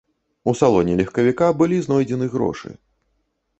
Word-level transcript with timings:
У 0.51 0.55
салоне 0.61 0.95
легкавіка 1.01 1.51
былі 1.61 1.77
знойдзены 1.89 2.33
грошы. 2.35 2.69